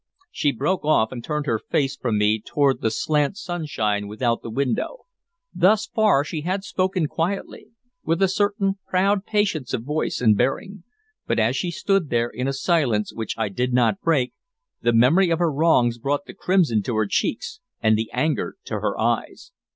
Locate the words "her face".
1.45-1.95